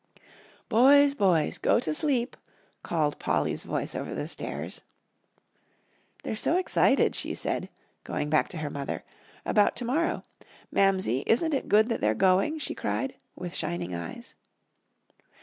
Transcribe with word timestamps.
"Boys 0.67 1.13
boys, 1.13 1.59
go 1.59 1.79
to 1.79 1.93
sleep," 1.93 2.35
called 2.81 3.19
Polly's 3.19 3.61
voice 3.61 3.93
over 3.93 4.15
the 4.15 4.27
stairs. 4.27 4.81
"They're 6.23 6.35
so 6.35 6.57
excited," 6.57 7.13
she 7.13 7.35
said, 7.35 7.69
going 8.03 8.27
back 8.31 8.47
to 8.49 8.57
her 8.57 8.71
mother, 8.71 9.03
"about 9.45 9.75
tomorrow. 9.75 10.23
Mamsie, 10.71 11.23
isn't 11.27 11.53
it 11.53 11.69
good 11.69 11.87
that 11.89 12.01
they're 12.01 12.15
going?" 12.15 12.57
she 12.57 12.73
cried, 12.73 13.13
with 13.35 13.53
shining 13.53 13.93
eyes. 13.93 14.33